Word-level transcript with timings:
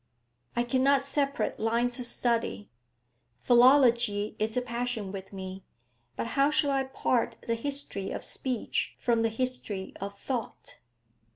I 0.55 0.63
cannot 0.63 1.03
separate 1.03 1.59
lines 1.59 1.99
of 1.99 2.07
study. 2.07 2.71
Philology 3.43 4.35
is 4.39 4.57
a 4.57 4.61
passion 4.63 5.11
with 5.11 5.31
me, 5.31 5.63
but 6.15 6.25
how 6.33 6.49
shall 6.49 6.71
I 6.71 6.85
part 6.85 7.37
the 7.45 7.53
history 7.53 8.09
of 8.09 8.23
speech 8.25 8.95
from 8.99 9.21
the 9.21 9.29
history 9.29 9.93
of 9.97 10.17
thought? 10.17 10.79